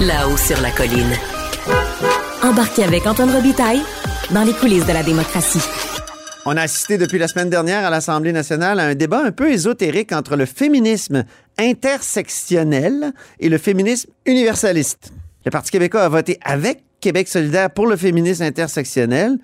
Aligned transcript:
là-haut 0.00 0.36
sur 0.36 0.60
la 0.60 0.70
colline. 0.70 1.12
Embarquez 2.42 2.84
avec 2.84 3.06
Antoine 3.06 3.30
Robitaille 3.30 3.82
dans 4.30 4.44
les 4.44 4.52
coulisses 4.52 4.86
de 4.86 4.92
la 4.92 5.02
démocratie. 5.02 5.62
On 6.46 6.56
a 6.56 6.62
assisté 6.62 6.98
depuis 6.98 7.18
la 7.18 7.28
semaine 7.28 7.50
dernière 7.50 7.84
à 7.84 7.90
l'Assemblée 7.90 8.32
nationale 8.32 8.78
à 8.80 8.84
un 8.84 8.94
débat 8.94 9.22
un 9.24 9.32
peu 9.32 9.50
ésotérique 9.50 10.12
entre 10.12 10.36
le 10.36 10.46
féminisme 10.46 11.24
intersectionnel 11.58 13.12
et 13.40 13.48
le 13.48 13.58
féminisme 13.58 14.10
universaliste. 14.24 15.12
Le 15.44 15.50
Parti 15.50 15.70
québécois 15.70 16.02
a 16.02 16.08
voté 16.08 16.38
avec 16.42 16.84
Québec 17.00 17.28
solidaire 17.28 17.70
pour 17.70 17.86
le 17.86 17.96
féminisme 17.96 18.44
intersectionnel. 18.44 19.38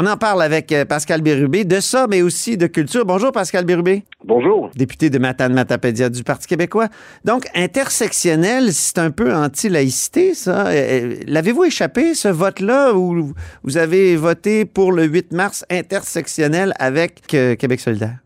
On 0.00 0.06
en 0.06 0.16
parle 0.16 0.42
avec 0.42 0.70
euh, 0.70 0.84
Pascal 0.84 1.22
Bérubé 1.22 1.64
de 1.64 1.80
ça, 1.80 2.06
mais 2.08 2.22
aussi 2.22 2.56
de 2.56 2.68
culture. 2.68 3.04
Bonjour 3.04 3.32
Pascal 3.32 3.64
Bérubé. 3.64 4.04
Bonjour. 4.22 4.70
Député 4.76 5.10
de 5.10 5.18
Matane 5.18 5.52
Matapédia 5.52 6.08
du 6.08 6.22
Parti 6.22 6.46
québécois. 6.46 6.86
Donc, 7.24 7.46
intersectionnel, 7.56 8.68
c'est 8.68 9.00
un 9.00 9.10
peu 9.10 9.34
anti-laïcité, 9.34 10.34
ça. 10.34 10.68
Euh, 10.68 10.70
euh, 10.70 11.14
l'avez-vous 11.26 11.64
échappé, 11.64 12.14
ce 12.14 12.28
vote-là, 12.28 12.94
où 12.94 13.32
vous 13.64 13.76
avez 13.76 14.14
voté 14.14 14.64
pour 14.66 14.92
le 14.92 15.02
8 15.02 15.32
mars 15.32 15.66
intersectionnel 15.68 16.74
avec 16.78 17.26
Québec 17.26 17.80
solidaire? 17.80 18.18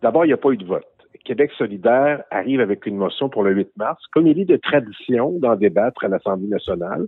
D'abord, 0.00 0.24
il 0.24 0.28
n'y 0.28 0.32
a 0.32 0.38
pas 0.38 0.52
eu 0.52 0.56
de 0.56 0.64
vote. 0.64 0.86
Québec 1.26 1.50
solidaire 1.58 2.22
arrive 2.30 2.60
avec 2.60 2.86
une 2.86 2.96
motion 2.96 3.28
pour 3.28 3.42
le 3.42 3.52
8 3.52 3.68
mars, 3.76 4.02
comme 4.12 4.26
il 4.26 4.38
est 4.38 4.46
de 4.46 4.56
tradition 4.56 5.32
d'en 5.38 5.56
débattre 5.56 6.04
à 6.04 6.08
l'Assemblée 6.08 6.48
nationale. 6.48 7.06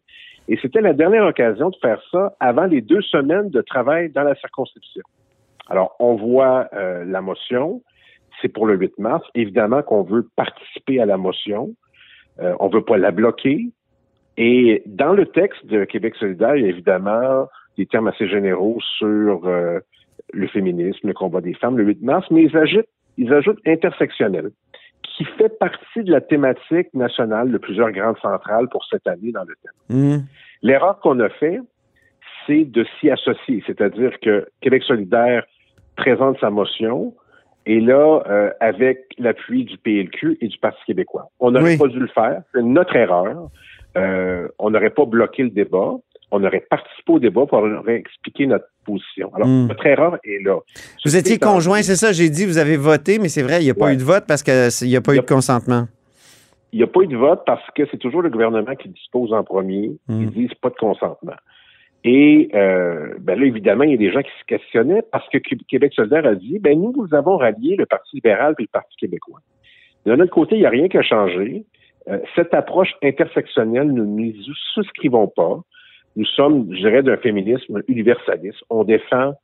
Et 0.48 0.58
c'était 0.62 0.80
la 0.80 0.94
dernière 0.94 1.24
occasion 1.26 1.70
de 1.70 1.76
faire 1.76 2.00
ça 2.10 2.34
avant 2.40 2.64
les 2.64 2.80
deux 2.80 3.02
semaines 3.02 3.50
de 3.50 3.60
travail 3.60 4.10
dans 4.10 4.22
la 4.22 4.34
circonscription. 4.36 5.02
Alors, 5.68 5.94
on 6.00 6.16
voit 6.16 6.68
euh, 6.72 7.04
la 7.04 7.20
motion, 7.20 7.82
c'est 8.40 8.48
pour 8.48 8.66
le 8.66 8.76
8 8.76 8.98
mars. 8.98 9.26
Évidemment 9.34 9.82
qu'on 9.82 10.02
veut 10.02 10.26
participer 10.36 11.00
à 11.00 11.06
la 11.06 11.18
motion. 11.18 11.74
Euh, 12.40 12.54
on 12.60 12.68
veut 12.68 12.84
pas 12.84 12.96
la 12.96 13.10
bloquer. 13.10 13.68
Et 14.38 14.82
dans 14.86 15.12
le 15.12 15.26
texte 15.26 15.66
de 15.66 15.84
Québec 15.84 16.14
solidaire, 16.16 16.56
il 16.56 16.62
y 16.62 16.66
a 16.66 16.70
évidemment 16.70 17.48
des 17.76 17.86
termes 17.86 18.08
assez 18.08 18.28
généraux 18.28 18.78
sur 18.96 19.46
euh, 19.46 19.80
le 20.32 20.46
féminisme, 20.48 21.08
le 21.08 21.14
combat 21.14 21.40
des 21.40 21.54
femmes, 21.54 21.76
le 21.76 21.84
8 21.84 22.02
mars, 22.02 22.26
mais 22.30 22.44
ils 22.44 22.56
ajoutent 22.56 22.88
ils 23.18 23.34
ajoutent 23.34 23.60
intersectionnel, 23.66 24.50
qui 25.02 25.24
fait 25.24 25.58
partie 25.58 26.04
de 26.04 26.12
la 26.12 26.20
thématique 26.20 26.94
nationale 26.94 27.50
de 27.50 27.58
plusieurs 27.58 27.90
grandes 27.90 28.18
centrales 28.18 28.68
pour 28.68 28.84
cette 28.86 29.06
année 29.06 29.32
dans 29.32 29.44
le 29.44 29.54
thème. 29.62 29.96
Mmh. 29.98 30.18
L'erreur 30.62 30.98
qu'on 31.00 31.20
a 31.20 31.28
fait, 31.28 31.60
c'est 32.46 32.64
de 32.64 32.84
s'y 32.98 33.10
associer, 33.10 33.62
c'est-à-dire 33.66 34.12
que 34.20 34.46
Québec 34.60 34.82
solidaire 34.84 35.44
présente 35.96 36.38
sa 36.40 36.50
motion, 36.50 37.14
et 37.66 37.80
là, 37.80 38.22
euh, 38.28 38.50
avec 38.60 39.04
l'appui 39.18 39.64
du 39.64 39.76
PLQ 39.76 40.38
et 40.40 40.48
du 40.48 40.58
Parti 40.58 40.80
québécois. 40.86 41.28
On 41.38 41.50
n'aurait 41.50 41.76
pas 41.76 41.88
dû 41.88 41.98
le 41.98 42.08
faire, 42.08 42.42
c'est 42.54 42.62
notre 42.62 42.96
erreur. 42.96 43.48
Euh, 43.96 44.48
on 44.58 44.70
n'aurait 44.70 44.90
pas 44.90 45.04
bloqué 45.04 45.42
le 45.42 45.50
débat 45.50 45.96
on 46.30 46.44
aurait 46.44 46.64
participé 46.68 47.12
au 47.12 47.18
débat 47.18 47.46
pour 47.46 47.58
aurait 47.58 47.96
expliqué 47.96 48.46
notre 48.46 48.66
position. 48.84 49.30
Alors, 49.34 49.48
hmm. 49.48 49.68
notre 49.68 49.86
erreur 49.86 50.18
est 50.24 50.42
là. 50.44 50.58
Vous 51.04 51.16
étiez 51.16 51.38
conjoint, 51.38 51.82
c'est 51.82 51.96
ça, 51.96 52.12
j'ai 52.12 52.28
dit, 52.28 52.44
vous 52.44 52.58
avez 52.58 52.76
voté, 52.76 53.18
mais 53.18 53.28
c'est 53.28 53.42
vrai, 53.42 53.60
il 53.60 53.64
n'y 53.64 53.70
a 53.70 53.74
pas 53.74 53.92
eu 53.92 53.96
de 53.96 54.02
vote 54.02 54.24
parce 54.26 54.42
qu'il 54.42 54.88
n'y 54.88 54.96
a 54.96 55.00
pas 55.00 55.14
eu 55.14 55.20
de 55.20 55.22
consentement. 55.22 55.86
Il 56.72 56.78
n'y 56.78 56.82
a 56.82 56.86
pas 56.86 57.00
eu 57.00 57.06
de 57.06 57.16
vote 57.16 57.42
parce 57.46 57.64
que 57.74 57.86
c'est 57.90 57.96
toujours 57.96 58.22
le 58.22 58.30
gouvernement 58.30 58.74
qui 58.74 58.88
dispose 58.88 59.32
en 59.32 59.42
premier. 59.42 59.92
Hmm. 60.08 60.22
Ils 60.22 60.30
disent 60.30 60.54
pas 60.54 60.70
de 60.70 60.76
consentement. 60.76 61.36
Et 62.04 62.50
euh, 62.54 63.14
ben 63.20 63.38
là, 63.38 63.46
évidemment, 63.46 63.84
il 63.84 63.90
y 63.90 63.94
a 63.94 63.96
des 63.98 64.12
gens 64.12 64.22
qui 64.22 64.30
se 64.38 64.44
questionnaient 64.46 65.02
parce 65.10 65.28
que 65.30 65.38
Québec 65.38 65.92
solidaire 65.94 66.26
a 66.26 66.34
dit, 66.34 66.58
ben 66.58 66.80
nous, 66.80 66.92
nous 66.96 67.14
avons 67.14 67.36
rallié 67.36 67.76
le 67.76 67.86
Parti 67.86 68.16
libéral 68.16 68.54
et 68.58 68.62
le 68.62 68.68
Parti 68.68 68.96
québécois. 68.96 69.40
De 70.06 70.14
notre 70.14 70.32
côté, 70.32 70.56
il 70.56 70.60
n'y 70.60 70.66
a 70.66 70.70
rien 70.70 70.88
qui 70.88 70.96
a 70.96 71.02
changé. 71.02 71.64
Euh, 72.08 72.18
cette 72.36 72.54
approche 72.54 72.94
intersectionnelle, 73.02 73.88
nous 73.88 74.06
ne 74.06 74.26
nous 74.26 74.54
souscrivons 74.74 75.28
pas. 75.28 75.60
Nous 76.16 76.24
sommes, 76.24 76.72
je 76.72 76.78
dirais, 76.78 77.02
d'un 77.02 77.16
féminisme 77.16 77.82
universaliste. 77.88 78.58
On 78.70 78.84
défend 78.84 79.34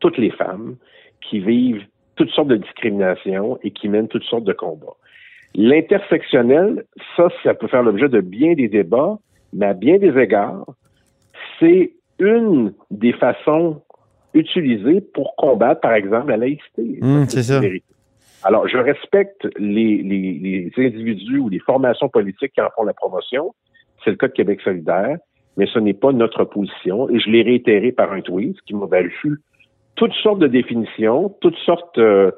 toutes 0.00 0.18
les 0.18 0.30
femmes 0.30 0.76
qui 1.20 1.40
vivent 1.40 1.84
toutes 2.16 2.30
sortes 2.30 2.48
de 2.48 2.56
discriminations 2.56 3.58
et 3.62 3.70
qui 3.70 3.88
mènent 3.88 4.08
toutes 4.08 4.24
sortes 4.24 4.44
de 4.44 4.52
combats. 4.52 4.96
L'intersectionnel, 5.54 6.84
ça, 7.16 7.28
ça 7.42 7.54
peut 7.54 7.68
faire 7.68 7.82
l'objet 7.82 8.08
de 8.08 8.20
bien 8.20 8.54
des 8.54 8.68
débats, 8.68 9.18
mais 9.52 9.66
à 9.66 9.74
bien 9.74 9.98
des 9.98 10.16
égards, 10.18 10.64
c'est 11.58 11.92
une 12.18 12.72
des 12.90 13.12
façons 13.12 13.82
utilisées 14.32 15.00
pour 15.00 15.34
combattre, 15.36 15.80
par 15.80 15.94
exemple, 15.94 16.30
la 16.30 16.36
laïcité. 16.36 16.98
Mmh, 17.00 17.24
c'est 17.28 17.42
ça. 17.42 17.60
Alors, 18.42 18.68
je 18.68 18.78
respecte 18.78 19.48
les, 19.58 20.02
les, 20.02 20.38
les 20.38 20.72
individus 20.78 21.38
ou 21.38 21.48
les 21.48 21.58
formations 21.58 22.08
politiques 22.08 22.52
qui 22.54 22.60
en 22.60 22.70
font 22.74 22.84
la 22.84 22.94
promotion. 22.94 23.54
C'est 24.04 24.10
le 24.10 24.16
cas 24.16 24.28
de 24.28 24.32
Québec 24.32 24.60
solidaire 24.62 25.18
mais 25.56 25.66
ce 25.66 25.78
n'est 25.78 25.94
pas 25.94 26.12
notre 26.12 26.44
position. 26.44 27.08
Et 27.10 27.20
je 27.20 27.28
l'ai 27.28 27.42
réitéré 27.42 27.92
par 27.92 28.12
un 28.12 28.22
tweet, 28.22 28.56
qui 28.62 28.74
m'a 28.74 28.86
valu 28.86 29.12
toutes 29.96 30.14
sortes 30.14 30.38
de 30.38 30.46
définitions, 30.46 31.34
toutes 31.40 31.58
sortes 31.66 31.98
euh, 31.98 32.30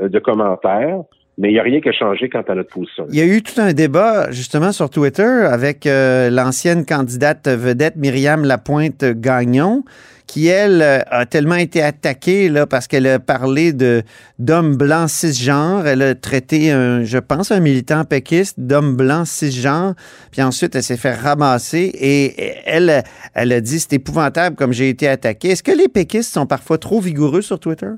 de 0.00 0.18
commentaires. 0.20 1.00
Mais 1.38 1.50
il 1.50 1.52
n'y 1.52 1.60
a 1.60 1.62
rien 1.62 1.80
qui 1.80 1.88
a 1.88 1.92
changé 1.92 2.28
quant 2.28 2.42
à 2.48 2.54
notre 2.56 2.70
position. 2.70 3.06
Il 3.10 3.16
y 3.16 3.20
a 3.20 3.24
eu 3.24 3.42
tout 3.42 3.60
un 3.60 3.72
débat, 3.72 4.28
justement, 4.32 4.72
sur 4.72 4.90
Twitter 4.90 5.22
avec 5.22 5.86
euh, 5.86 6.30
l'ancienne 6.30 6.84
candidate 6.84 7.46
vedette 7.46 7.94
Myriam 7.94 8.44
Lapointe-Gagnon, 8.44 9.84
qui, 10.26 10.48
elle, 10.48 10.82
euh, 10.82 10.98
a 11.06 11.26
tellement 11.26 11.54
été 11.54 11.80
attaquée 11.80 12.48
là, 12.48 12.66
parce 12.66 12.88
qu'elle 12.88 13.06
a 13.06 13.20
parlé 13.20 13.72
d'hommes 13.72 14.76
blancs 14.76 15.10
cisgenres. 15.10 15.86
Elle 15.86 16.02
a 16.02 16.16
traité, 16.16 16.72
un, 16.72 17.04
je 17.04 17.18
pense, 17.18 17.52
un 17.52 17.60
militant 17.60 18.04
péquiste 18.04 18.58
d'homme 18.58 18.96
blanc 18.96 19.24
cisgenre. 19.24 19.94
Puis 20.32 20.42
ensuite, 20.42 20.74
elle 20.74 20.82
s'est 20.82 20.96
fait 20.96 21.14
ramasser 21.14 21.92
et 21.94 22.34
elle, 22.66 23.04
elle 23.34 23.52
a 23.52 23.60
dit 23.60 23.78
c'est 23.78 23.92
épouvantable 23.92 24.56
comme 24.56 24.72
j'ai 24.72 24.88
été 24.88 25.06
attaquée. 25.06 25.50
Est-ce 25.50 25.62
que 25.62 25.70
les 25.70 25.88
péquistes 25.88 26.34
sont 26.34 26.46
parfois 26.46 26.78
trop 26.78 27.00
vigoureux 27.00 27.42
sur 27.42 27.60
Twitter? 27.60 27.90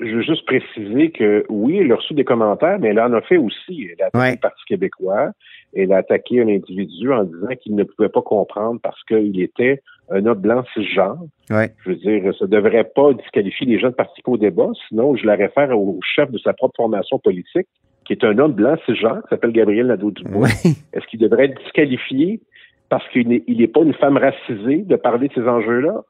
Je 0.00 0.16
veux 0.16 0.22
juste 0.22 0.46
préciser 0.46 1.10
que 1.10 1.44
oui, 1.48 1.78
elle 1.78 1.92
a 1.92 1.96
reçu 1.96 2.14
des 2.14 2.24
commentaires, 2.24 2.78
mais 2.78 2.88
elle 2.88 3.00
en 3.00 3.12
a 3.12 3.20
fait 3.20 3.36
aussi. 3.36 3.88
Elle 3.92 4.02
a 4.02 4.06
attaqué 4.06 4.32
le 4.32 4.40
Parti 4.40 4.64
québécois. 4.66 5.30
Elle 5.74 5.92
a 5.92 5.98
attaqué 5.98 6.40
un 6.40 6.48
individu 6.48 7.12
en 7.12 7.24
disant 7.24 7.54
qu'il 7.60 7.74
ne 7.74 7.84
pouvait 7.84 8.08
pas 8.08 8.22
comprendre 8.22 8.80
parce 8.82 9.02
qu'il 9.04 9.40
était 9.40 9.82
un 10.10 10.24
homme 10.26 10.38
blanc 10.38 10.64
cisgenre. 10.74 11.18
Ouais. 11.50 11.70
Je 11.84 11.90
veux 11.90 11.96
dire, 11.96 12.34
ça 12.38 12.44
ne 12.46 12.50
devrait 12.50 12.90
pas 12.94 13.12
disqualifier 13.12 13.66
les 13.66 13.78
gens 13.78 13.88
de 13.88 13.94
participer 13.94 14.30
au 14.30 14.36
débat, 14.36 14.68
sinon 14.88 15.16
je 15.16 15.26
la 15.26 15.34
réfère 15.34 15.76
au 15.78 15.98
chef 16.02 16.30
de 16.30 16.38
sa 16.38 16.52
propre 16.52 16.76
formation 16.76 17.18
politique, 17.18 17.66
qui 18.04 18.12
est 18.12 18.24
un 18.24 18.38
homme 18.38 18.52
blanc 18.52 18.76
cisgenre, 18.86 19.22
qui 19.22 19.28
s'appelle 19.30 19.52
Gabriel 19.52 19.88
Nadeau-Dubois. 19.88 20.48
Est-ce 20.92 21.06
qu'il 21.08 21.20
devrait 21.20 21.46
être 21.46 21.60
disqualifié 21.62 22.40
parce 22.88 23.06
qu'il 23.08 23.28
n'est 23.28 23.66
pas 23.66 23.80
une 23.80 23.94
femme 23.94 24.16
racisée 24.16 24.82
de 24.82 24.96
parler 24.96 25.28
de 25.28 25.34
ces 25.34 25.48
enjeux-là? 25.48 26.02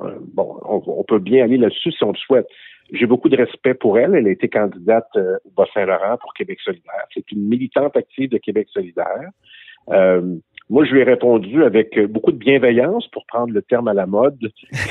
Euh, 0.00 0.12
bon, 0.34 0.58
on, 0.64 1.04
peut 1.04 1.18
bien 1.18 1.44
aller 1.44 1.58
là-dessus 1.58 1.92
si 1.92 2.02
on 2.04 2.12
le 2.12 2.18
souhaite. 2.18 2.46
J'ai 2.90 3.06
beaucoup 3.06 3.28
de 3.28 3.36
respect 3.36 3.74
pour 3.74 3.98
elle. 3.98 4.14
Elle 4.14 4.26
a 4.26 4.30
été 4.30 4.48
candidate 4.48 5.08
euh, 5.16 5.36
au 5.44 5.50
Bas-Saint-Laurent 5.56 6.16
pour 6.18 6.34
Québec 6.34 6.58
solidaire. 6.60 7.06
C'est 7.14 7.30
une 7.32 7.48
militante 7.48 7.96
active 7.96 8.30
de 8.30 8.38
Québec 8.38 8.68
solidaire. 8.70 9.30
Euh, 9.90 10.36
moi, 10.68 10.84
je 10.84 10.92
lui 10.92 11.00
ai 11.00 11.04
répondu 11.04 11.64
avec 11.64 11.98
beaucoup 12.06 12.32
de 12.32 12.36
bienveillance, 12.36 13.06
pour 13.08 13.26
prendre 13.26 13.52
le 13.52 13.62
terme 13.62 13.88
à 13.88 13.94
la 13.94 14.06
mode, 14.06 14.38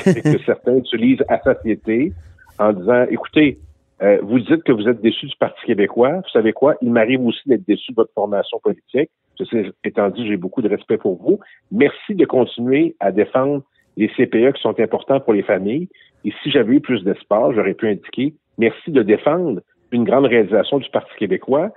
que 0.04 0.38
certains 0.46 0.76
utilisent 0.76 1.24
à 1.28 1.40
satiété, 1.40 2.12
en 2.58 2.72
disant, 2.72 3.06
écoutez, 3.10 3.58
euh, 4.02 4.18
vous 4.22 4.40
dites 4.40 4.64
que 4.64 4.72
vous 4.72 4.88
êtes 4.88 5.00
déçu 5.00 5.26
du 5.26 5.36
Parti 5.36 5.64
québécois. 5.64 6.16
Vous 6.16 6.30
savez 6.32 6.52
quoi? 6.52 6.74
Il 6.82 6.90
m'arrive 6.90 7.24
aussi 7.24 7.40
d'être 7.46 7.66
déçu 7.66 7.92
de 7.92 7.96
votre 7.96 8.12
formation 8.14 8.58
politique. 8.58 9.10
Ceci 9.36 9.56
étant 9.84 10.08
dit, 10.10 10.26
j'ai 10.26 10.36
beaucoup 10.36 10.60
de 10.60 10.68
respect 10.68 10.98
pour 10.98 11.22
vous. 11.22 11.38
Merci 11.70 12.14
de 12.14 12.24
continuer 12.24 12.96
à 13.00 13.12
défendre 13.12 13.62
les 13.96 14.08
CPE 14.08 14.54
qui 14.54 14.62
sont 14.62 14.78
importants 14.80 15.20
pour 15.20 15.32
les 15.32 15.42
familles. 15.42 15.88
Et 16.24 16.32
si 16.42 16.50
j'avais 16.50 16.74
eu 16.74 16.80
plus 16.80 17.02
d'espace, 17.04 17.54
j'aurais 17.54 17.74
pu 17.74 17.88
indiquer 17.88 18.34
merci 18.58 18.90
de 18.90 19.02
défendre 19.02 19.60
une 19.90 20.04
grande 20.04 20.26
réalisation 20.26 20.78
du 20.78 20.88
Parti 20.90 21.10
québécois 21.18 21.72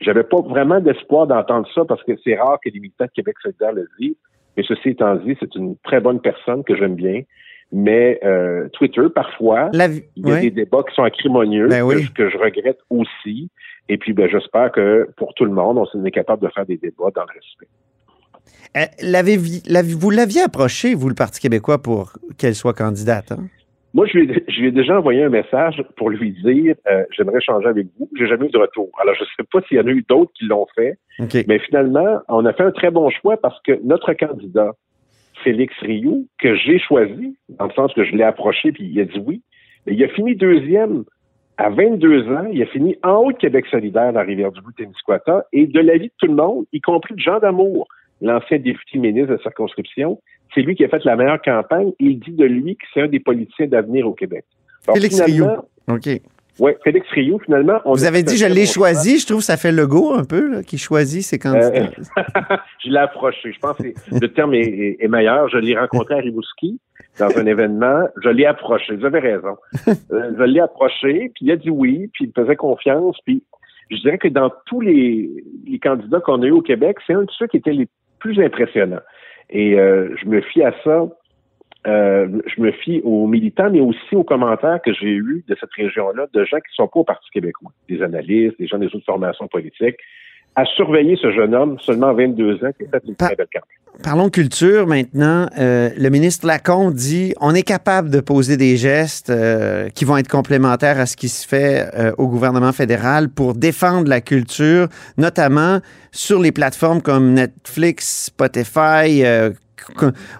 j'avais 0.00 0.24
pas 0.24 0.40
vraiment 0.40 0.80
d'espoir 0.80 1.26
d'entendre 1.26 1.68
ça 1.74 1.84
parce 1.84 2.02
que 2.04 2.12
c'est 2.24 2.36
rare 2.36 2.58
que 2.64 2.70
les 2.70 2.80
militants 2.80 3.04
de 3.04 3.10
Québec 3.10 3.36
solidaire 3.42 3.72
le 3.72 3.86
disent. 3.98 4.16
Mais 4.56 4.64
ceci 4.66 4.90
étant 4.90 5.14
dit, 5.16 5.36
c'est 5.38 5.54
une 5.54 5.76
très 5.84 6.00
bonne 6.00 6.20
personne 6.20 6.64
que 6.64 6.76
j'aime 6.76 6.94
bien. 6.94 7.22
Mais 7.72 8.18
euh, 8.24 8.68
Twitter, 8.72 9.02
parfois, 9.14 9.70
il 9.72 10.26
y 10.28 10.32
a 10.32 10.40
des 10.40 10.50
débats 10.50 10.82
qui 10.88 10.94
sont 10.94 11.04
acrimonieux, 11.04 11.68
ben 11.68 11.86
que, 12.14 12.28
je 12.28 12.36
regrette 12.36 12.80
aussi. 12.88 13.48
Et 13.88 13.96
puis, 13.96 14.12
ben, 14.12 14.28
j'espère 14.28 14.72
que 14.72 15.08
pour 15.16 15.34
tout 15.34 15.44
le 15.44 15.52
monde, 15.52 15.78
on 15.78 16.04
est 16.04 16.10
capable 16.10 16.42
de 16.42 16.48
faire 16.48 16.66
des 16.66 16.78
débats 16.78 17.10
dans 17.14 17.22
le 17.22 17.32
respect. 17.32 17.68
Euh, 18.76 18.84
vous 19.98 20.10
l'aviez 20.10 20.42
approché, 20.42 20.94
vous, 20.94 21.08
le 21.08 21.14
Parti 21.14 21.40
québécois, 21.40 21.82
pour 21.82 22.12
qu'elle 22.38 22.54
soit 22.54 22.74
candidate? 22.74 23.32
Hein? 23.32 23.46
Moi, 23.92 24.06
je 24.06 24.18
lui, 24.18 24.44
je 24.46 24.60
lui, 24.60 24.68
ai 24.68 24.70
déjà 24.70 24.98
envoyé 24.98 25.24
un 25.24 25.28
message 25.28 25.82
pour 25.96 26.10
lui 26.10 26.32
dire 26.44 26.76
euh, 26.86 27.02
j'aimerais 27.16 27.40
changer 27.40 27.66
avec 27.66 27.88
vous. 27.98 28.08
J'ai 28.16 28.28
jamais 28.28 28.46
eu 28.46 28.50
de 28.50 28.58
retour. 28.58 28.88
Alors, 29.00 29.14
je 29.16 29.22
ne 29.22 29.26
sais 29.36 29.48
pas 29.50 29.60
s'il 29.66 29.78
y 29.78 29.80
en 29.80 29.86
a 29.86 29.90
eu 29.90 30.04
d'autres 30.08 30.30
qui 30.38 30.44
l'ont 30.44 30.66
fait, 30.76 30.96
mais 31.48 31.58
finalement, 31.58 32.20
on 32.28 32.46
a 32.46 32.52
fait 32.52 32.62
un 32.62 32.70
très 32.70 32.92
bon 32.92 33.10
choix 33.10 33.36
parce 33.36 33.60
que 33.62 33.80
notre 33.82 34.12
candidat, 34.12 34.74
Félix 35.42 35.74
Rioux, 35.80 36.28
que 36.38 36.54
j'ai 36.54 36.78
choisi, 36.78 37.36
dans 37.48 37.66
le 37.66 37.72
sens 37.72 37.92
que 37.94 38.04
je 38.04 38.12
l'ai 38.12 38.22
approché 38.22 38.70
puis 38.70 38.84
il 38.84 39.00
a 39.00 39.04
dit 39.06 39.20
oui, 39.26 39.42
mais 39.86 39.94
il 39.94 40.04
a 40.04 40.08
fini 40.08 40.36
deuxième 40.36 41.04
à 41.60 41.68
22 41.68 42.28
ans. 42.32 42.46
Il 42.52 42.62
a 42.62 42.66
fini 42.66 42.96
en 43.02 43.16
haut 43.16 43.32
de 43.32 43.36
Québec 43.36 43.66
solidaire 43.70 44.12
dans 44.12 44.20
la 44.20 44.26
Rivière-du-Loup, 44.26 44.72
Témiscouata, 44.76 45.46
et 45.52 45.66
de 45.66 45.80
l'avis 45.80 46.08
de 46.08 46.12
tout 46.18 46.26
le 46.26 46.34
monde, 46.34 46.64
y 46.72 46.80
compris 46.80 47.14
de 47.14 47.20
Jean 47.20 47.38
d'Amour, 47.38 47.86
l'ancien 48.20 48.58
député 48.58 48.98
ministre 48.98 49.32
de 49.34 49.38
circonscription. 49.42 50.20
C'est 50.54 50.62
lui 50.62 50.74
qui 50.74 50.84
a 50.84 50.88
fait 50.88 51.04
la 51.04 51.16
meilleure 51.16 51.40
campagne. 51.40 51.92
Il 51.98 52.18
dit 52.18 52.32
de 52.32 52.44
lui 52.44 52.76
que 52.76 52.84
c'est 52.92 53.02
un 53.02 53.08
des 53.08 53.20
politiciens 53.20 53.66
d'avenir 53.66 54.06
au 54.06 54.12
Québec. 54.12 54.44
Félix 54.92 55.20
Rioux. 55.20 55.46
OK. 55.88 56.08
Oui, 56.58 56.72
Félix 56.84 57.08
Rioux, 57.10 57.38
finalement. 57.38 57.80
Vous 57.86 58.04
avez 58.04 58.22
dit, 58.22 58.36
je 58.36 58.46
l'ai 58.46 58.66
choisi. 58.66 59.18
Je 59.18 59.26
trouve 59.26 59.38
que 59.38 59.44
ça 59.44 59.56
fait 59.56 59.72
le 59.72 59.86
go 59.86 60.12
un 60.12 60.24
peu, 60.24 60.60
qui 60.62 60.76
choisit 60.76 61.22
ses 61.22 61.38
candidats. 61.38 61.72
Euh, 61.74 61.86
je 62.84 62.90
l'ai 62.90 62.98
approché. 62.98 63.52
Je 63.52 63.58
pense 63.58 63.78
que 63.78 63.88
le 64.12 64.28
terme 64.28 64.52
est, 64.54 65.08
meilleur. 65.08 65.48
Je 65.48 65.56
l'ai 65.56 65.78
rencontré 65.78 66.14
à 66.14 66.18
Rimouski 66.18 66.78
dans 67.18 67.34
un 67.38 67.46
événement. 67.46 68.06
Je 68.22 68.28
l'ai 68.28 68.44
approché. 68.44 68.94
Vous 68.94 69.06
avez 69.06 69.20
raison. 69.20 69.56
Euh, 70.12 70.32
je 70.36 70.42
l'ai 70.42 70.60
approché, 70.60 71.30
puis 71.34 71.46
il 71.46 71.52
a 71.52 71.56
dit 71.56 71.70
oui, 71.70 72.10
puis 72.12 72.24
il 72.24 72.32
faisait 72.32 72.56
confiance. 72.56 73.16
Puis 73.24 73.44
je 73.90 73.96
dirais 73.98 74.18
que 74.18 74.28
dans 74.28 74.50
tous 74.66 74.80
les, 74.80 75.30
candidats 75.82 76.20
qu'on 76.20 76.42
a 76.42 76.46
eu 76.46 76.50
au 76.50 76.62
Québec, 76.62 76.96
c'est 77.06 77.14
un 77.14 77.22
de 77.22 77.30
ceux 77.38 77.46
qui 77.46 77.58
étaient 77.58 77.72
les 77.72 77.88
plus 78.20 78.38
impressionnants. 78.40 79.02
Et 79.50 79.78
euh, 79.78 80.14
je 80.16 80.26
me 80.26 80.40
fie 80.40 80.62
à 80.62 80.72
ça 80.84 81.08
euh, 81.86 82.28
je 82.46 82.60
me 82.60 82.72
fie 82.72 83.00
aux 83.04 83.26
militants, 83.26 83.70
mais 83.70 83.80
aussi 83.80 84.14
aux 84.14 84.24
commentaires 84.24 84.80
que 84.84 84.92
j'ai 84.92 85.12
eus 85.12 85.44
de 85.48 85.56
cette 85.58 85.72
région-là, 85.72 86.26
de 86.32 86.44
gens 86.44 86.58
qui 86.58 86.74
sont 86.74 86.88
pas 86.88 87.00
au 87.00 87.04
Parti 87.04 87.30
québécois, 87.30 87.72
des 87.88 88.02
analystes, 88.02 88.58
des 88.58 88.66
gens 88.66 88.78
des 88.78 88.86
autres 88.86 89.06
formations 89.06 89.48
politiques, 89.48 89.96
à 90.56 90.66
surveiller 90.66 91.16
ce 91.16 91.32
jeune 91.32 91.54
homme, 91.54 91.78
seulement 91.78 92.12
22 92.12 92.64
ans, 92.64 92.72
qui 92.72 92.84
a 92.84 93.00
fait 93.00 93.06
une 93.06 93.16
très 93.16 93.34
belle 93.34 93.46
campagne. 93.46 93.79
Parlons 94.02 94.30
culture 94.30 94.86
maintenant. 94.86 95.48
Euh, 95.58 95.90
le 95.96 96.08
ministre 96.08 96.46
Lacombe 96.46 96.94
dit 96.94 97.34
on 97.40 97.54
est 97.54 97.62
capable 97.62 98.08
de 98.08 98.20
poser 98.20 98.56
des 98.56 98.78
gestes 98.78 99.28
euh, 99.28 99.90
qui 99.90 100.06
vont 100.06 100.16
être 100.16 100.28
complémentaires 100.28 100.98
à 100.98 101.06
ce 101.06 101.16
qui 101.16 101.28
se 101.28 101.46
fait 101.46 101.90
au 102.16 102.26
gouvernement 102.28 102.72
fédéral 102.72 103.28
pour 103.28 103.54
défendre 103.54 104.08
la 104.08 104.20
culture, 104.20 104.88
notamment 105.18 105.80
sur 106.12 106.40
les 106.40 106.52
plateformes 106.52 107.02
comme 107.02 107.34
Netflix, 107.34 108.26
Spotify, 108.26 109.22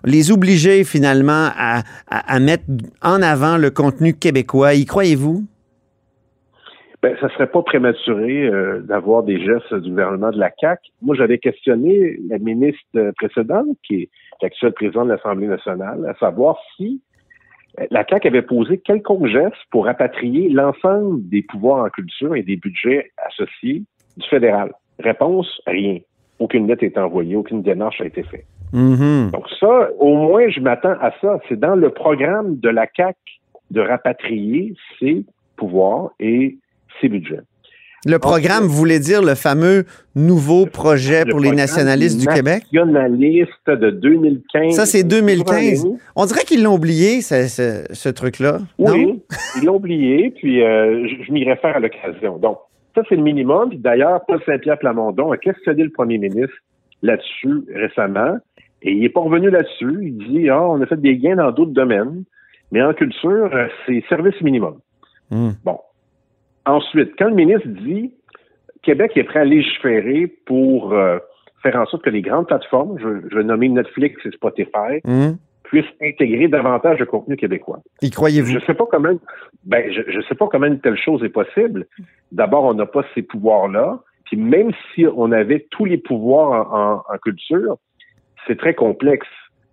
les 0.04 0.30
obliger 0.30 0.84
finalement 0.84 1.50
à, 1.56 2.40
mettre 2.40 2.64
en 3.02 3.22
avant 3.22 3.56
le 3.56 3.70
contenu 3.70 4.14
québécois. 4.14 4.74
Y 4.74 4.84
croyez-vous? 4.84 5.44
Ben, 7.02 7.16
ça 7.18 7.30
serait 7.30 7.46
pas 7.46 7.62
prématuré 7.62 8.46
euh, 8.46 8.80
d'avoir 8.80 9.22
des 9.22 9.42
gestes 9.42 9.74
du 9.74 9.88
gouvernement 9.88 10.30
de 10.30 10.38
la 10.38 10.50
CAC. 10.50 10.80
Moi, 11.00 11.16
j'avais 11.16 11.38
questionné 11.38 12.18
la 12.28 12.38
ministre 12.38 13.12
précédente, 13.16 13.68
qui 13.82 14.02
est 14.02 14.10
l'actuelle 14.42 14.72
présidente 14.72 15.06
de 15.06 15.12
l'Assemblée 15.12 15.46
nationale, 15.46 16.04
à 16.06 16.14
savoir 16.18 16.58
si 16.76 17.00
euh, 17.78 17.86
la 17.90 18.04
CAC 18.04 18.26
avait 18.26 18.42
posé 18.42 18.78
quelconque 18.78 19.26
geste 19.26 19.56
pour 19.70 19.86
rapatrier 19.86 20.50
l'ensemble 20.50 21.26
des 21.26 21.42
pouvoirs 21.42 21.84
en 21.84 21.88
culture 21.88 22.34
et 22.36 22.42
des 22.42 22.56
budgets 22.56 23.10
associés 23.26 23.84
du 24.18 24.28
fédéral. 24.28 24.72
Réponse, 24.98 25.62
rien. 25.66 26.00
Aucune 26.38 26.66
lettre 26.66 26.84
est 26.84 26.98
envoyée, 26.98 27.34
aucune 27.34 27.62
démarche 27.62 28.02
a 28.02 28.04
été 28.04 28.22
faite. 28.24 28.44
Mm-hmm. 28.74 29.30
Donc 29.30 29.48
ça, 29.58 29.88
au 29.98 30.16
moins, 30.16 30.48
je 30.50 30.60
m'attends 30.60 30.96
à 31.00 31.12
ça. 31.22 31.38
C'est 31.48 31.58
dans 31.58 31.74
le 31.74 31.90
programme 31.90 32.58
de 32.58 32.68
la 32.68 32.86
CAC 32.86 33.16
de 33.70 33.80
rapatrier 33.80 34.74
ses 34.98 35.24
pouvoirs 35.56 36.10
et 36.20 36.58
ses 37.00 37.08
budgets. 37.08 37.40
Le 38.06 38.18
programme 38.18 38.64
voulait 38.64 38.98
dire 38.98 39.20
le 39.22 39.34
fameux 39.34 39.84
nouveau 40.14 40.64
projet 40.64 41.24
pour 41.26 41.38
les 41.38 41.52
nationalistes 41.52 42.18
du 42.18 42.26
Québec? 42.26 42.62
Nationaliste 42.72 43.66
de 43.66 43.90
2015. 43.90 44.74
Ça, 44.74 44.86
c'est 44.86 45.04
2015. 45.04 45.86
On 46.16 46.24
dirait 46.24 46.44
qu'ils 46.44 46.62
l'ont 46.62 46.76
oublié, 46.76 47.20
ce, 47.20 48.08
truc-là. 48.08 48.60
Oui, 48.78 49.20
ils 49.58 49.66
l'ont 49.66 49.76
oublié, 49.76 50.30
puis 50.30 50.62
euh, 50.62 51.06
je, 51.08 51.24
je 51.24 51.32
m'y 51.32 51.44
réfère 51.44 51.76
à 51.76 51.80
l'occasion. 51.80 52.38
Donc, 52.38 52.58
ça, 52.94 53.02
c'est 53.08 53.16
le 53.16 53.22
minimum. 53.22 53.70
D'ailleurs, 53.74 54.24
Paul 54.26 54.40
Saint-Pierre 54.46 54.78
Plamondon 54.78 55.30
a 55.30 55.36
questionné 55.36 55.84
le 55.84 55.90
premier 55.90 56.16
ministre 56.16 56.56
là-dessus 57.02 57.64
récemment. 57.74 58.36
Et 58.82 58.92
il 58.92 59.04
est 59.04 59.10
pas 59.10 59.20
revenu 59.20 59.50
là-dessus. 59.50 59.98
Il 60.02 60.16
dit, 60.18 60.48
ah, 60.48 60.62
on 60.62 60.80
a 60.80 60.86
fait 60.86 61.00
des 61.00 61.16
gains 61.18 61.36
dans 61.36 61.52
d'autres 61.52 61.72
domaines, 61.72 62.24
mais 62.72 62.82
en 62.82 62.94
culture, 62.94 63.50
euh, 63.52 63.66
c'est 63.86 64.02
service 64.08 64.40
minimum. 64.40 64.78
Hmm. 65.30 65.50
Bon. 65.64 65.78
Ensuite, 66.70 67.12
quand 67.18 67.28
le 67.28 67.34
ministre 67.34 67.68
dit, 67.68 68.12
Québec 68.82 69.12
est 69.16 69.24
prêt 69.24 69.40
à 69.40 69.44
légiférer 69.44 70.26
pour 70.46 70.92
euh, 70.92 71.18
faire 71.62 71.76
en 71.76 71.86
sorte 71.86 72.04
que 72.04 72.10
les 72.10 72.22
grandes 72.22 72.46
plateformes, 72.46 72.98
je, 72.98 73.34
vais 73.34 73.44
nommer 73.44 73.68
Netflix 73.68 74.24
et 74.24 74.30
Spotify, 74.30 75.00
hmm. 75.04 75.32
puissent 75.64 75.84
intégrer 76.00 76.48
davantage 76.48 76.98
de 76.98 77.04
contenu 77.04 77.36
québécois. 77.36 77.80
Y 78.02 78.10
croyez-vous? 78.10 78.52
Je 78.52 78.64
sais 78.64 78.74
pas 78.74 78.86
comment, 78.90 79.18
ben, 79.64 79.92
je, 79.92 80.02
je 80.08 80.20
sais 80.28 80.34
pas 80.34 80.46
comment 80.46 80.66
une 80.66 80.80
telle 80.80 80.98
chose 80.98 81.22
est 81.24 81.30
possible. 81.30 81.86
D'abord, 82.32 82.64
on 82.64 82.74
n'a 82.74 82.86
pas 82.86 83.04
ces 83.14 83.22
pouvoirs-là. 83.22 84.00
Puis 84.24 84.36
même 84.36 84.70
si 84.94 85.06
on 85.06 85.32
avait 85.32 85.66
tous 85.70 85.86
les 85.86 85.98
pouvoirs 85.98 87.02
en 87.10 87.18
culture, 87.18 87.78
c'est 88.46 88.56
très 88.56 88.74
complexe 88.74 89.26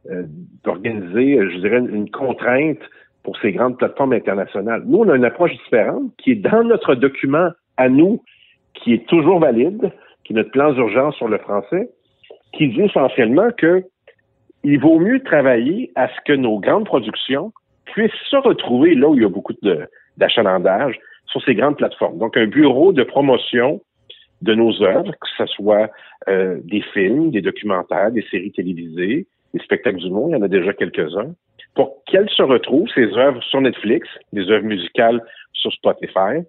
euh, 0.10 0.24
d'organiser, 0.64 1.38
je 1.52 1.58
dirais, 1.58 1.80
une, 1.80 2.10
contrainte 2.10 2.80
pour 3.28 3.38
ces 3.42 3.52
grandes 3.52 3.78
plateformes 3.78 4.14
internationales. 4.14 4.84
Nous, 4.86 5.00
on 5.00 5.10
a 5.10 5.18
une 5.18 5.26
approche 5.26 5.52
différente 5.52 6.14
qui 6.18 6.32
est 6.32 6.36
dans 6.36 6.64
notre 6.64 6.96
document 6.96 7.50
à 7.76 7.90
nous, 7.90 8.24
qui 8.74 8.94
est 8.94 9.06
toujours 9.06 9.40
valide, 9.40 9.92
qui 10.24 10.32
est 10.32 10.36
notre 10.38 10.52
plan 10.52 10.72
d'urgence 10.72 11.14
sur 11.18 11.28
le 11.28 11.38
français, 11.38 11.90
qui 12.54 12.70
dit 12.70 12.84
essentiellement 12.84 13.50
que 13.58 13.84
il 14.64 14.80
vaut 14.80 15.00
mieux 15.00 15.22
travailler 15.24 15.92
à 15.96 16.08
ce 16.08 16.14
que 16.26 16.32
nos 16.32 16.58
grandes 16.60 16.86
productions 16.86 17.52
puissent 17.84 18.24
se 18.30 18.38
retrouver 18.38 18.96
là 18.96 19.10
où 19.10 19.16
il 19.16 19.24
y 19.24 19.26
a 19.26 19.30
beaucoup 19.30 19.56
d'achalandage 20.16 20.98
sur 21.26 21.44
ces 21.44 21.54
grandes 21.54 21.76
plateformes. 21.76 22.20
Donc, 22.20 22.38
un 22.38 22.48
bureau 22.48 22.94
de 22.94 23.04
promotion 23.04 23.82
de 24.42 24.56
nos 24.56 24.82
œuvres, 24.82 25.12
que 25.12 25.28
ce 25.38 25.46
soit 25.48 25.90
euh, 26.30 26.62
des 26.64 26.82
films, 26.94 27.32
des 27.32 27.42
documentaires, 27.42 28.10
des 28.10 28.26
séries 28.32 28.54
télévisées, 28.54 29.28
des 29.54 29.60
spectacles 29.60 30.00
du 30.00 30.12
monde, 30.12 30.30
il 30.30 30.38
y 30.38 30.40
en 30.40 30.44
a 30.44 30.48
déjà 30.48 30.72
quelques-uns, 30.72 31.34
pour 31.78 32.04
qu'elles 32.08 32.30
se 32.32 32.42
retrouvent, 32.42 32.90
ces 32.96 33.06
œuvres 33.14 33.42
sur 33.44 33.62
Netflix, 33.62 34.08
des 34.34 34.50
œuvres 34.50 34.66
musicales 34.66 35.22
sur 35.54 35.72
Spotify 35.72 36.42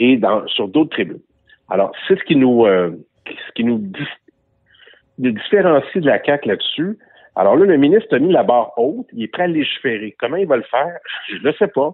et 0.00 0.16
dans, 0.16 0.46
sur 0.48 0.68
d'autres 0.68 0.90
tribus. 0.90 1.20
Alors, 1.68 1.92
c'est 2.08 2.18
ce 2.18 2.24
qui 2.24 2.34
nous, 2.34 2.64
euh, 2.64 2.90
ce 3.26 3.52
qui 3.54 3.64
nous, 3.64 3.78
différencie 5.18 6.02
de 6.02 6.06
la 6.06 6.18
CAQ 6.24 6.48
là-dessus. 6.48 6.98
Alors 7.36 7.56
là, 7.56 7.66
le 7.66 7.76
ministre 7.76 8.16
a 8.16 8.18
mis 8.18 8.32
la 8.32 8.42
barre 8.42 8.72
haute, 8.78 9.06
il 9.12 9.24
est 9.24 9.28
prêt 9.28 9.42
à 9.42 9.48
légiférer. 9.48 10.16
Comment 10.18 10.36
il 10.36 10.46
va 10.46 10.56
le 10.56 10.64
faire? 10.70 10.96
Je 11.28 11.46
ne 11.46 11.52
sais 11.52 11.68
pas. 11.68 11.92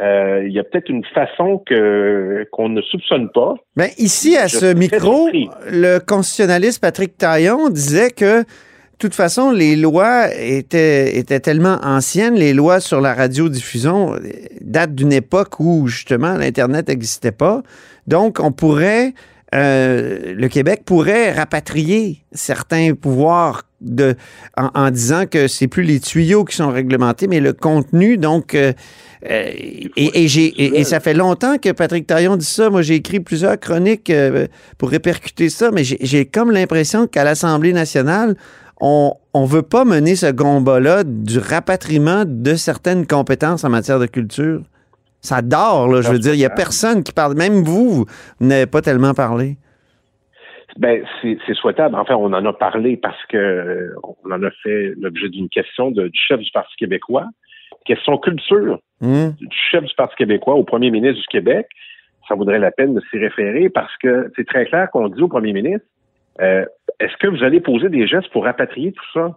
Euh, 0.00 0.42
il 0.44 0.52
y 0.52 0.58
a 0.58 0.64
peut-être 0.64 0.88
une 0.88 1.04
façon 1.04 1.62
que 1.64 2.48
qu'on 2.50 2.68
ne 2.68 2.82
soupçonne 2.82 3.30
pas. 3.30 3.54
Mais 3.76 3.88
ben, 3.88 3.92
ici, 3.98 4.36
à 4.36 4.48
ce 4.48 4.74
micro, 4.74 5.28
le 5.70 5.98
constitutionnaliste 5.98 6.80
Patrick 6.80 7.16
Taillon 7.16 7.68
disait 7.68 8.10
que 8.10 8.42
toute 9.02 9.14
façon, 9.14 9.50
les 9.50 9.76
lois 9.76 10.34
étaient, 10.34 11.16
étaient 11.18 11.40
tellement 11.40 11.78
anciennes, 11.82 12.34
les 12.34 12.52
lois 12.52 12.80
sur 12.80 13.00
la 13.00 13.14
radiodiffusion 13.14 14.16
datent 14.60 14.94
d'une 14.94 15.12
époque 15.12 15.60
où 15.60 15.88
justement 15.88 16.34
l'Internet 16.34 16.88
n'existait 16.88 17.32
pas. 17.32 17.62
Donc, 18.06 18.38
on 18.40 18.52
pourrait, 18.52 19.14
euh, 19.54 20.34
le 20.34 20.48
Québec 20.48 20.82
pourrait 20.84 21.32
rapatrier 21.32 22.24
certains 22.32 22.94
pouvoirs 22.94 23.64
de, 23.82 24.14
en, 24.56 24.90
disant 24.90 25.26
que 25.26 25.48
c'est 25.48 25.68
plus 25.68 25.82
les 25.82 26.00
tuyaux 26.00 26.44
qui 26.44 26.56
sont 26.56 26.70
réglementés, 26.70 27.26
mais 27.26 27.40
le 27.40 27.52
contenu. 27.52 28.16
Donc, 28.16 28.54
euh, 28.54 28.72
euh, 29.30 29.50
et, 29.54 30.24
et, 30.24 30.84
ça 30.84 31.00
fait 31.00 31.14
longtemps 31.14 31.58
que 31.58 31.70
Patrick 31.70 32.06
Taillon 32.06 32.36
dit 32.36 32.46
ça. 32.46 32.70
Moi, 32.70 32.82
j'ai 32.82 32.96
écrit 32.96 33.20
plusieurs 33.20 33.58
chroniques 33.58 34.10
euh, 34.10 34.46
pour 34.78 34.90
répercuter 34.90 35.48
ça, 35.48 35.70
mais 35.70 35.84
j'ai, 35.84 36.26
comme 36.26 36.50
l'impression 36.50 37.06
qu'à 37.06 37.24
l'Assemblée 37.24 37.72
nationale, 37.72 38.36
on 38.82 39.16
ne 39.34 39.46
veut 39.46 39.62
pas 39.62 39.84
mener 39.84 40.16
ce 40.16 40.30
combat-là 40.32 41.04
du 41.04 41.38
rapatriement 41.38 42.24
de 42.26 42.54
certaines 42.54 43.06
compétences 43.06 43.64
en 43.64 43.70
matière 43.70 43.98
de 43.98 44.06
culture. 44.06 44.62
Ça 45.20 45.40
dort, 45.40 45.88
là, 45.88 46.02
je 46.02 46.10
veux 46.10 46.18
dire. 46.18 46.34
Il 46.34 46.38
n'y 46.38 46.44
a 46.44 46.50
personne 46.50 47.04
qui 47.04 47.12
parle. 47.12 47.36
Même 47.36 47.62
vous, 47.62 47.90
vous 47.90 48.06
n'avez 48.40 48.66
pas 48.66 48.80
tellement 48.80 49.14
parlé. 49.14 49.56
Ben, 50.78 51.04
c'est, 51.22 51.54
souhaitable. 51.54 51.94
Enfin, 51.94 52.16
on 52.16 52.32
en 52.32 52.44
a 52.44 52.52
parlé 52.52 52.96
parce 52.96 53.24
que 53.28 53.92
on 54.02 54.32
en 54.32 54.42
a 54.42 54.50
fait 54.62 54.94
l'objet 55.00 55.28
d'une 55.28 55.48
question 55.48 55.90
du 55.90 56.10
chef 56.14 56.40
du 56.40 56.50
Parti 56.50 56.74
québécois 56.76 57.26
question 57.84 58.18
culture 58.18 58.78
mmh. 59.00 59.30
du 59.40 59.56
chef 59.70 59.84
du 59.84 59.94
Parti 59.94 60.16
québécois 60.16 60.54
au 60.54 60.64
premier 60.64 60.90
ministre 60.90 61.20
du 61.20 61.26
Québec, 61.28 61.66
ça 62.28 62.34
vaudrait 62.34 62.58
la 62.58 62.70
peine 62.70 62.94
de 62.94 63.00
s'y 63.10 63.18
référer 63.18 63.68
parce 63.68 63.94
que 63.98 64.30
c'est 64.36 64.46
très 64.46 64.66
clair 64.66 64.90
qu'on 64.90 65.08
dit 65.08 65.22
au 65.22 65.28
premier 65.28 65.52
ministre, 65.52 65.86
euh, 66.40 66.64
est-ce 66.98 67.16
que 67.18 67.26
vous 67.26 67.42
allez 67.42 67.60
poser 67.60 67.88
des 67.88 68.06
gestes 68.06 68.30
pour 68.30 68.44
rapatrier 68.44 68.92
tout 68.92 69.04
ça? 69.12 69.36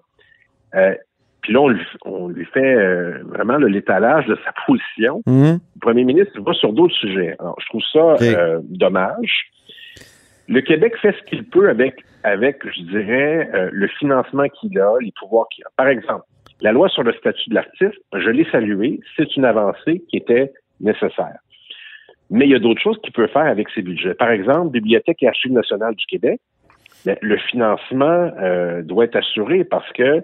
Euh, 0.75 0.95
puis 1.41 1.53
là, 1.53 1.61
on 2.05 2.27
lui, 2.27 2.45
fait 2.45 2.75
euh, 2.75 3.19
vraiment 3.25 3.57
l'étalage 3.57 4.25
de 4.25 4.37
sa 4.43 4.53
position. 4.65 5.21
Mmh. 5.25 5.53
Le 5.53 5.79
premier 5.79 6.03
ministre 6.03 6.39
va 6.41 6.53
sur 6.53 6.73
d'autres 6.73 6.95
sujets. 6.95 7.35
Alors, 7.39 7.55
je 7.59 7.65
trouve 7.67 7.83
ça 7.93 8.59
dommage. 8.63 9.51
Le 10.47 10.61
Québec 10.61 10.95
fait 11.01 11.15
ce 11.19 11.23
qu'il 11.29 11.43
peut 11.43 11.69
avec, 11.69 12.03
avec, 12.23 12.61
je 12.71 12.81
dirais, 12.83 13.49
le 13.71 13.87
financement 13.87 14.47
qu'il 14.49 14.79
a, 14.79 14.95
les 15.01 15.11
pouvoirs 15.19 15.47
qu'il 15.49 15.63
a. 15.65 15.69
Par 15.75 15.87
exemple, 15.87 16.25
la 16.61 16.71
loi 16.71 16.87
sur 16.89 17.03
le 17.03 17.13
statut 17.13 17.49
de 17.49 17.55
l'artiste, 17.55 17.99
je 18.13 18.29
l'ai 18.29 18.45
saluée, 18.51 18.99
c'est 19.17 19.35
une 19.35 19.45
avancée 19.45 20.03
qui 20.07 20.17
était 20.17 20.51
nécessaire. 20.79 21.37
Mais 22.29 22.45
il 22.45 22.51
y 22.51 22.55
a 22.55 22.59
d'autres 22.59 22.81
choses 22.81 22.99
qu'il 23.03 23.13
peut 23.13 23.27
faire 23.27 23.45
avec 23.45 23.69
ses 23.69 23.81
budgets. 23.81 24.13
Par 24.13 24.31
exemple, 24.31 24.71
Bibliothèque 24.71 25.21
et 25.21 25.27
Archives 25.27 25.51
nationales 25.51 25.95
du 25.95 26.05
Québec, 26.05 26.39
le 27.21 27.37
financement 27.37 28.31
euh, 28.41 28.81
doit 28.81 29.05
être 29.05 29.15
assuré 29.15 29.63
parce 29.63 29.89
que 29.93 30.21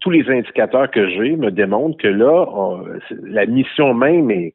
tous 0.00 0.10
les 0.10 0.28
indicateurs 0.28 0.90
que 0.90 1.08
j'ai 1.08 1.36
me 1.36 1.50
démontrent 1.50 1.96
que 1.96 2.08
là, 2.08 2.46
la 3.22 3.46
mission 3.46 3.94
même 3.94 4.30
est, 4.30 4.54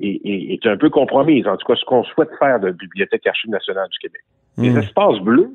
est, 0.00 0.66
un 0.66 0.76
peu 0.76 0.90
compromise. 0.90 1.46
En 1.46 1.56
tout 1.56 1.66
cas, 1.66 1.78
ce 1.78 1.84
qu'on 1.84 2.02
souhaite 2.04 2.30
faire 2.38 2.58
de 2.58 2.68
la 2.68 2.72
Bibliothèque 2.72 3.26
Archive 3.26 3.50
nationale 3.50 3.88
du 3.90 3.98
Québec. 3.98 4.22
Les 4.58 4.70
hmm. 4.70 4.78
espaces 4.78 5.20
bleus, 5.20 5.52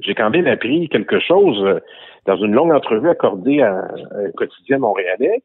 j'ai 0.00 0.14
quand 0.14 0.30
même 0.30 0.46
appris 0.46 0.88
quelque 0.88 1.18
chose 1.18 1.62
euh, 1.64 1.80
dans 2.26 2.36
une 2.36 2.52
longue 2.52 2.72
entrevue 2.72 3.08
accordée 3.08 3.60
à, 3.62 3.88
un 4.12 4.30
quotidien 4.36 4.78
montréalais 4.78 5.42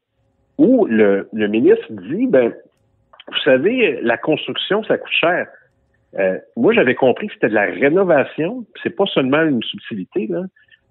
où 0.58 0.86
le, 0.86 1.28
le 1.32 1.48
ministre 1.48 1.86
dit, 1.90 2.26
ben, 2.26 2.52
vous 3.28 3.38
savez, 3.44 4.00
la 4.02 4.16
construction, 4.16 4.84
ça 4.84 4.98
coûte 4.98 5.12
cher. 5.12 5.46
Euh, 6.18 6.38
moi, 6.56 6.72
j'avais 6.72 6.94
compris 6.94 7.28
que 7.28 7.34
c'était 7.34 7.48
de 7.48 7.54
la 7.54 7.66
rénovation. 7.66 8.64
C'est 8.82 8.96
pas 8.96 9.06
seulement 9.06 9.42
une 9.42 9.62
subtilité, 9.62 10.26
là, 10.28 10.42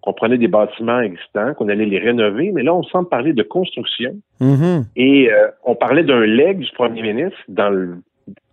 qu'on 0.01 0.13
prenait 0.13 0.37
des 0.37 0.47
bâtiments 0.47 1.01
existants, 1.01 1.53
qu'on 1.55 1.67
allait 1.67 1.85
les 1.85 1.99
rénover, 1.99 2.51
mais 2.53 2.63
là, 2.63 2.73
on 2.73 2.83
semble 2.83 3.09
parler 3.09 3.33
de 3.33 3.43
construction. 3.43 4.15
Mm-hmm. 4.39 4.85
Et 4.95 5.31
euh, 5.31 5.47
on 5.65 5.75
parlait 5.75 6.03
d'un 6.03 6.25
leg 6.25 6.59
du 6.59 6.71
premier 6.71 7.01
ministre 7.01 7.39
dans 7.49 7.69
le 7.69 7.97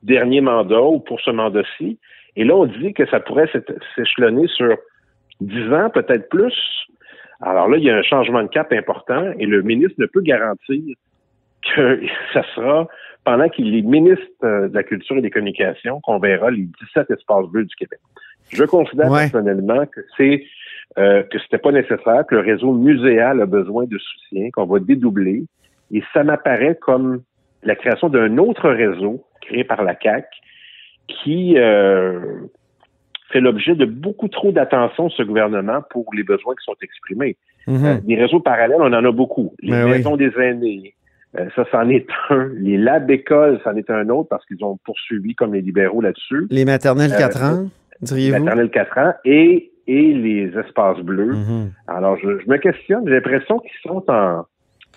dernier 0.02 0.40
mandat 0.40 0.82
ou 0.82 0.98
pour 0.98 1.20
ce 1.20 1.30
mandat-ci. 1.30 1.98
Et 2.34 2.44
là, 2.44 2.56
on 2.56 2.66
dit 2.66 2.92
que 2.92 3.06
ça 3.06 3.20
pourrait 3.20 3.50
s'échelonner 3.94 4.46
sur 4.48 4.76
dix 5.40 5.72
ans, 5.72 5.90
peut-être 5.90 6.28
plus. 6.28 6.54
Alors 7.40 7.68
là, 7.68 7.76
il 7.76 7.84
y 7.84 7.90
a 7.90 7.96
un 7.96 8.02
changement 8.02 8.42
de 8.42 8.48
cap 8.48 8.72
important 8.72 9.32
et 9.38 9.46
le 9.46 9.62
ministre 9.62 9.94
ne 9.98 10.06
peut 10.06 10.22
garantir 10.22 10.94
que 11.74 12.00
ça 12.32 12.42
sera 12.54 12.88
pendant 13.26 13.48
qu'il 13.48 13.76
est 13.76 13.82
ministre 13.82 14.24
euh, 14.44 14.68
de 14.68 14.74
la 14.74 14.84
Culture 14.84 15.16
et 15.16 15.20
des 15.20 15.30
Communications 15.30 16.00
qu'on 16.00 16.18
verra 16.18 16.50
les 16.50 16.68
17 16.94 17.10
espaces 17.10 17.46
bleus 17.48 17.64
du 17.64 17.74
Québec. 17.74 17.98
Je 18.50 18.62
considère 18.62 19.10
personnellement 19.10 19.84
que 19.86 20.00
c'est 20.16 20.44
euh, 20.98 21.24
que 21.24 21.38
c'était 21.40 21.58
pas 21.58 21.72
nécessaire, 21.72 22.24
que 22.26 22.36
le 22.36 22.40
réseau 22.40 22.72
muséal 22.72 23.42
a 23.42 23.46
besoin 23.46 23.84
de 23.84 23.98
soutien, 23.98 24.48
qu'on 24.52 24.64
va 24.64 24.78
dédoubler. 24.78 25.42
Et 25.92 26.02
ça 26.14 26.22
m'apparaît 26.22 26.78
comme 26.80 27.22
la 27.64 27.74
création 27.74 28.08
d'un 28.08 28.38
autre 28.38 28.70
réseau 28.70 29.24
créé 29.42 29.64
par 29.64 29.82
la 29.82 29.96
CAC 29.96 30.24
qui 31.08 31.58
euh, 31.58 32.20
fait 33.30 33.40
l'objet 33.40 33.74
de 33.74 33.84
beaucoup 33.84 34.28
trop 34.28 34.52
d'attention 34.52 35.08
de 35.08 35.12
ce 35.12 35.24
gouvernement 35.24 35.82
pour 35.90 36.06
les 36.14 36.22
besoins 36.22 36.54
qui 36.54 36.64
sont 36.64 36.76
exprimés. 36.80 37.36
Mm-hmm. 37.66 37.84
Euh, 37.84 38.00
des 38.04 38.14
réseaux 38.14 38.40
parallèles, 38.40 38.80
on 38.80 38.92
en 38.92 39.04
a 39.04 39.10
beaucoup. 39.10 39.52
Les 39.60 39.72
maisons 39.72 40.16
des 40.16 40.30
aînés, 40.40 40.94
euh, 41.38 41.48
ça, 41.54 41.64
c'en 41.70 41.88
est 41.88 42.06
un. 42.30 42.50
Les 42.54 42.76
labs 42.76 43.10
écoles, 43.10 43.60
c'en 43.64 43.74
est 43.76 43.90
un 43.90 44.08
autre 44.08 44.28
parce 44.28 44.44
qu'ils 44.46 44.64
ont 44.64 44.78
poursuivi 44.84 45.34
comme 45.34 45.54
les 45.54 45.60
libéraux 45.60 46.00
là-dessus. 46.00 46.46
Les 46.50 46.64
maternelles 46.64 47.14
4 47.16 47.42
euh, 47.42 47.46
ans, 47.46 47.70
diriez-vous? 48.00 48.34
Les 48.34 48.40
maternelles 48.40 48.70
4 48.70 48.98
ans 48.98 49.14
et, 49.24 49.72
et 49.86 50.12
les 50.14 50.52
espaces 50.58 50.98
bleus. 51.00 51.34
Mm-hmm. 51.34 51.68
Alors, 51.88 52.16
je, 52.18 52.28
me 52.48 52.56
questionne. 52.56 53.04
J'ai 53.06 53.14
l'impression 53.14 53.58
qu'ils 53.58 53.90
sont 53.90 54.04
en, 54.08 54.46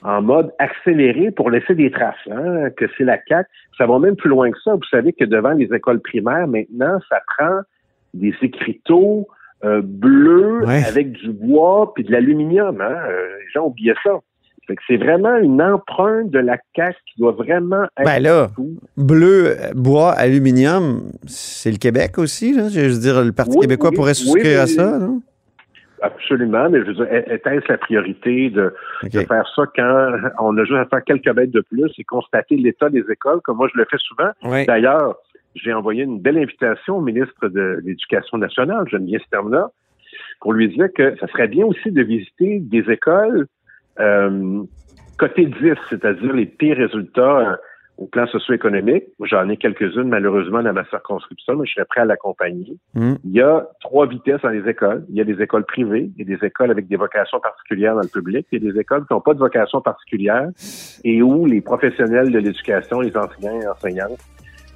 en 0.03 0.21
mode 0.21 0.51
accéléré 0.59 1.31
pour 1.31 1.49
laisser 1.49 1.75
des 1.75 1.91
traces, 1.91 2.15
hein, 2.31 2.69
que 2.77 2.85
c'est 2.97 3.03
la 3.03 3.17
CAQ. 3.27 3.49
Ça 3.77 3.85
va 3.85 3.99
même 3.99 4.15
plus 4.15 4.29
loin 4.29 4.49
que 4.51 4.59
ça. 4.63 4.75
Vous 4.75 4.87
savez 4.89 5.13
que 5.13 5.25
devant 5.25 5.51
les 5.51 5.73
écoles 5.73 5.99
primaires, 5.99 6.47
maintenant, 6.47 6.99
ça 7.09 7.19
prend 7.37 7.61
des 8.13 8.33
écriteaux 8.41 9.27
euh, 9.65 9.81
bleus 9.83 10.63
avec 10.67 11.11
du 11.11 11.31
bois 11.31 11.93
puis 11.93 12.03
de 12.05 12.11
l'aluminium. 12.11 12.79
Hein. 12.79 12.95
les 13.09 13.51
gens 13.53 13.65
oubliaient 13.65 13.93
ça 14.03 14.19
c'est 14.87 14.97
vraiment 14.97 15.35
une 15.37 15.61
empreinte 15.61 16.29
de 16.29 16.39
la 16.39 16.57
CAQ 16.75 16.95
qui 17.05 17.19
doit 17.19 17.31
vraiment 17.31 17.83
être. 17.97 18.05
Ben 18.05 18.21
là, 18.21 18.49
bleu, 18.97 19.55
bois, 19.75 20.11
aluminium, 20.11 21.11
c'est 21.27 21.71
le 21.71 21.77
Québec 21.77 22.17
aussi, 22.17 22.53
là? 22.53 22.69
Je 22.69 22.81
veux 22.81 22.99
dire, 22.99 23.23
le 23.23 23.31
Parti 23.31 23.57
québécois 23.59 23.91
pourrait 23.91 24.13
souscrire 24.13 24.61
à 24.61 24.67
ça, 24.67 24.99
non? 24.99 25.21
Absolument, 26.01 26.69
mais 26.69 26.79
je 26.79 26.85
veux 26.85 26.93
dire, 26.93 27.07
était-ce 27.11 27.69
la 27.69 27.77
priorité 27.77 28.49
de, 28.49 28.73
faire 29.11 29.45
ça 29.53 29.63
quand 29.75 30.11
on 30.39 30.57
a 30.57 30.63
juste 30.63 30.77
à 30.77 30.85
faire 30.85 31.03
quelques 31.03 31.33
bêtes 31.33 31.51
de 31.51 31.61
plus 31.61 31.91
et 31.97 32.03
constater 32.05 32.55
l'état 32.55 32.89
des 32.89 33.03
écoles, 33.09 33.41
comme 33.43 33.57
moi 33.57 33.67
je 33.73 33.77
le 33.77 33.85
fais 33.89 33.97
souvent. 33.97 34.29
D'ailleurs, 34.65 35.17
j'ai 35.55 35.73
envoyé 35.73 36.03
une 36.03 36.19
belle 36.19 36.37
invitation 36.37 36.97
au 36.97 37.01
ministre 37.01 37.49
de 37.49 37.81
l'Éducation 37.83 38.37
nationale, 38.37 38.87
Geneviève 38.89 39.21
Sterna, 39.27 39.71
pour 40.39 40.53
lui 40.53 40.69
dire 40.69 40.87
que 40.95 41.17
ça 41.17 41.27
serait 41.27 41.47
bien 41.47 41.65
aussi 41.65 41.91
de 41.91 42.01
visiter 42.01 42.59
des 42.59 42.89
écoles 42.89 43.47
euh, 43.99 44.63
côté 45.17 45.45
10, 45.45 45.73
c'est-à-dire 45.89 46.33
les 46.33 46.45
pires 46.45 46.77
résultats 46.77 47.21
euh, 47.39 47.55
au 47.99 48.05
plan 48.05 48.25
socio-économique, 48.27 49.03
j'en 49.21 49.49
ai 49.49 49.57
quelques-unes 49.57 50.07
malheureusement 50.07 50.63
dans 50.63 50.71
ma 50.71 50.85
circonscription, 50.85 51.57
mais 51.57 51.67
je 51.67 51.73
serais 51.73 51.85
prêt 51.85 52.01
à 52.01 52.05
l'accompagner. 52.05 52.77
Hmm. 52.93 53.15
Il 53.25 53.31
y 53.31 53.41
a 53.41 53.67
trois 53.81 54.07
vitesses 54.07 54.41
dans 54.41 54.49
les 54.49 54.67
écoles. 54.69 55.05
Il 55.09 55.17
y 55.17 55.21
a 55.21 55.25
des 55.25 55.41
écoles 55.41 55.65
privées, 55.65 56.09
il 56.15 56.25
y 56.25 56.33
a 56.33 56.37
des 56.37 56.45
écoles 56.45 56.71
avec 56.71 56.87
des 56.87 56.95
vocations 56.95 57.41
particulières 57.41 57.95
dans 57.95 58.01
le 58.01 58.07
public, 58.07 58.47
il 58.53 58.63
y 58.63 58.69
a 58.69 58.71
des 58.71 58.79
écoles 58.79 59.05
qui 59.05 59.13
n'ont 59.13 59.19
pas 59.19 59.33
de 59.33 59.39
vocation 59.39 59.81
particulière 59.81 60.47
et 61.03 61.21
où 61.21 61.45
les 61.45 61.59
professionnels 61.59 62.31
de 62.31 62.39
l'éducation, 62.39 63.01
les 63.01 63.15
enseignants 63.17 63.59
et 63.59 63.67
enseignantes, 63.67 64.19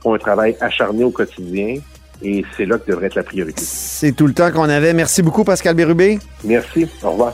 font 0.02 0.14
un 0.16 0.20
travail 0.20 0.58
acharné 0.60 1.06
au 1.06 1.12
quotidien. 1.12 1.78
Et 2.22 2.44
c'est 2.56 2.66
là 2.66 2.78
que 2.78 2.92
devrait 2.92 3.08
être 3.08 3.16
la 3.16 3.24
priorité. 3.24 3.62
C'est 3.62 4.14
tout 4.14 4.28
le 4.28 4.34
temps 4.34 4.52
qu'on 4.52 4.70
avait. 4.70 4.94
Merci 4.94 5.24
beaucoup, 5.24 5.44
Pascal 5.44 5.76
Bérubé. 5.76 6.20
Merci. 6.44 6.88
Au 7.04 7.12
revoir. 7.12 7.34